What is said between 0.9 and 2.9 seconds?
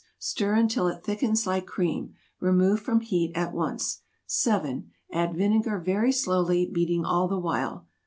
thickens like cream. Remove